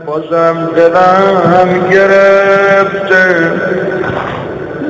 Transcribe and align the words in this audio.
بازم 0.00 0.70
دلم 0.76 1.88
گرفته 1.90 3.52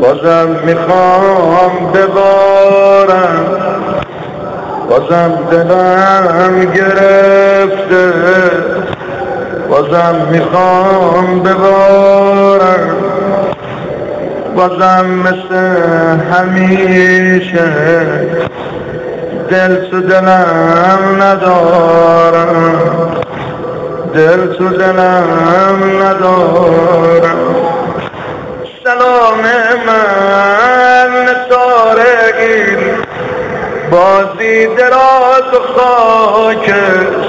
بازم 0.01 0.49
می‌خوام 0.65 1.93
ببارم 1.95 3.47
بازم 4.91 5.39
دلم 5.51 6.73
گرفته 6.75 8.13
بازم 9.69 10.15
می‌خوام 10.31 11.43
ببارم 11.43 12.97
بازم 14.57 15.07
مثل 15.07 15.55
همیشه 16.33 17.73
دل 19.51 19.91
تو 19.91 20.01
دلم 20.01 21.23
ندارم. 21.23 23.22
دل 24.15 24.55
تو 24.55 24.69
دلم 24.69 26.03
ندارم. 26.03 27.57
سلام 28.85 29.41
من 29.87 31.27
سارگین 31.51 32.79
بازی 33.91 34.67
دراز 34.67 35.49
و 35.53 35.61
خاکش 35.77 37.27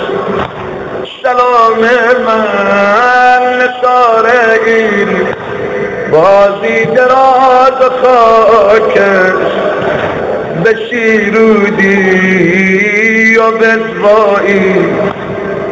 سلام 1.24 1.80
من 2.26 3.70
سارگین 3.82 5.28
بازی 6.12 6.86
دراز 6.86 7.78
و 7.82 7.90
خاکش 8.04 9.54
به 10.64 10.76
شیرودی 10.90 11.94
یا 13.36 13.52
بزوایی 13.52 14.86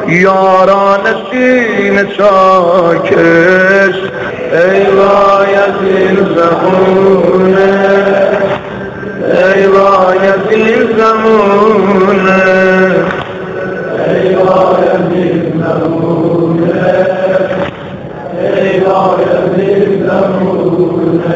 یاران 0.08 1.00
سین 1.32 2.08
چاکش 2.18 3.96
ای 4.52 4.86
وای 4.86 5.56
از 5.56 5.78
این 5.84 6.18
ای 9.56 9.66
وای 9.68 10.18
از 10.28 10.48
این 10.50 10.98
زمونه. 10.98 12.42
ای 14.08 14.36
وای 14.36 14.88
از 14.88 15.12
این 15.12 15.64
زمونه 15.64 16.72
ای 18.56 18.80
وای 18.80 19.24
از 19.24 19.60
این 19.60 20.08
زمونه. 20.08 21.32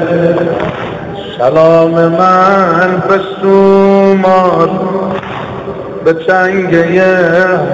سلام 1.38 1.92
من 1.92 3.04
به 3.10 3.20
سومار 3.42 4.70
به 6.06 6.14
چنگه 6.14 7.02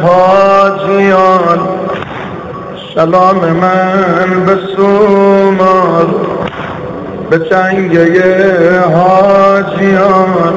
حاجیان. 0.02 1.60
سلام 2.96 3.38
من 3.38 4.46
به 4.46 4.58
سومار 4.76 6.08
به 7.30 7.40
چنگه 7.40 8.80
حاجیان. 8.80 10.54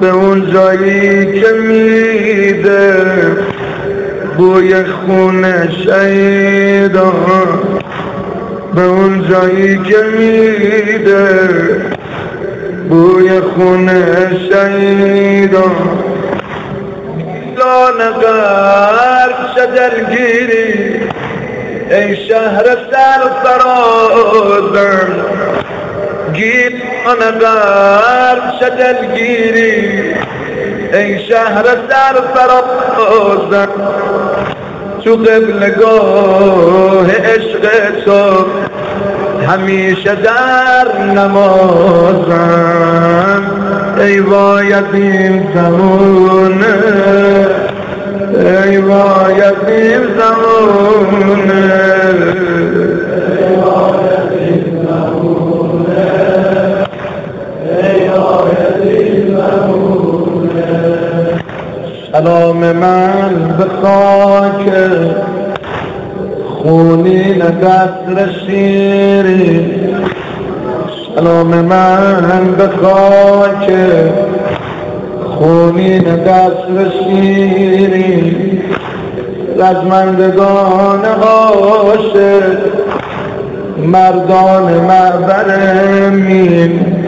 به 0.00 0.10
اون 0.10 0.52
جایی 0.52 1.40
که 1.40 1.52
میده 1.68 2.94
بوی 4.36 4.84
خون 4.84 5.44
شیدان. 5.70 7.12
به 8.74 8.82
اون 8.82 9.28
جایی 9.30 9.78
که 9.78 9.96
میده 10.18 11.28
بوی 12.88 13.40
خون 13.40 13.90
شیدان. 14.48 16.09
جان 17.60 17.98
غرب 17.98 19.38
شجرگیری. 19.56 21.00
ای 21.90 22.16
شهر 22.28 22.64
سرفرازم 22.92 24.30
گیت 26.32 26.72
آن 27.06 27.20
غرب 27.38 28.42
شجرگیری. 28.60 30.14
ای 30.92 31.26
شهر 31.28 31.64
سرفرازم 31.90 33.68
تو 35.04 35.16
قبلگاه 35.16 37.06
عشق 37.16 37.64
تو 38.04 38.46
همیشه 39.46 40.14
در 40.14 40.98
نمازم. 41.14 42.50
ای 44.00 44.20
وای 44.20 44.74
این 44.92 45.42
زمونه 45.54 46.74
ای 48.66 48.76
وای 48.76 49.42
این 49.68 50.00
زمونه 50.18 51.70
سلام 62.12 62.72
من 62.72 63.56
به 63.58 63.64
خاک 63.82 64.72
خونین 66.62 67.42
قصر 67.42 68.32
شیری 68.46 69.70
سلام 71.20 71.46
من 71.46 72.54
به 72.58 72.68
خاک 72.82 73.70
خونین 75.24 76.04
قصر 76.24 76.90
شیری 76.98 78.62
رزمندگان 79.58 81.04
عاشق 81.04 82.58
مردان 83.78 84.72
معبر 84.72 85.48
مین 86.10 87.04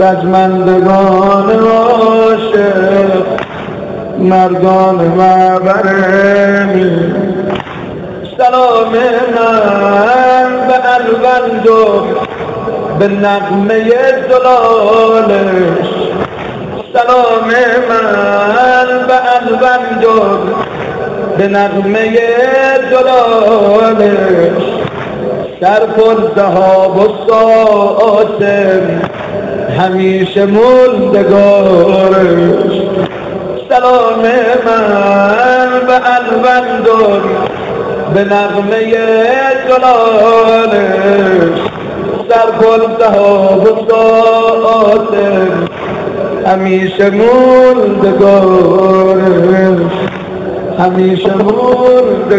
رزمندگان 0.00 1.50
عاشق 1.50 3.26
مردان 4.18 4.96
معبر 4.96 5.84
مین 6.74 7.14
سلام 8.38 8.92
من 9.36 10.66
به 10.66 10.94
الوند 10.94 11.68
به 12.98 13.08
نغمه 13.08 13.84
زلالش 14.28 15.88
سلام 16.92 17.48
من 17.88 19.06
به 19.06 19.18
الوند 19.36 20.04
و 20.04 20.08
به 21.38 21.48
نغمه 21.48 22.18
زلالش 22.90 24.62
سر 25.60 25.86
پر 25.86 26.16
زهاب 26.36 26.96
و 26.96 27.08
ساعتم 27.28 28.84
همیشه 29.78 30.46
ملدگارش 30.46 31.62
سلام 33.68 34.22
من 34.66 35.70
به 35.86 36.00
الوند 36.16 36.86
به 38.14 38.24
نغمه 38.24 38.94
جلالش 39.68 41.58
در 42.32 42.50
ذهاب 42.98 43.62
و 43.62 43.72
ساعتش 43.90 45.68
همیشه 46.46 47.10
مردگارش 47.10 48.32
همیشه 50.78 51.34
مردگارش 51.34 52.32